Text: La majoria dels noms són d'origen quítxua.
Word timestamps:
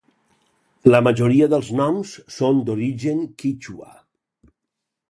La 0.93 1.01
majoria 1.07 1.49
dels 1.51 1.69
noms 1.81 2.15
són 2.39 2.65
d'origen 2.71 3.25
quítxua. 3.45 3.97